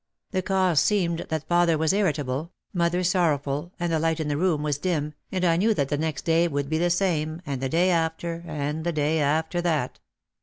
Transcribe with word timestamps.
The 0.31 0.41
cause 0.41 0.81
seemed 0.81 1.27
that 1.29 1.47
father 1.47 1.77
was 1.77 1.93
irritable, 1.93 2.53
mother 2.73 3.03
sor 3.03 3.37
rowful, 3.37 3.69
and 3.79 3.93
the 3.93 3.99
light 3.99 4.19
in 4.19 4.29
the 4.29 4.35
room 4.35 4.63
was 4.63 4.79
dim, 4.79 5.13
and 5.31 5.45
I 5.45 5.57
knew 5.57 5.75
that 5.75 5.89
the 5.89 5.95
next 5.99 6.23
day 6.25 6.45
it 6.45 6.51
would 6.51 6.69
be 6.69 6.79
the 6.79 6.89
same, 6.89 7.39
and 7.45 7.61
the 7.61 7.69
day 7.69 7.91
after, 7.91 8.43
and 8.47 8.83
the 8.83 8.93
day 8.93 9.19
after 9.19 9.61
that. 9.61 9.99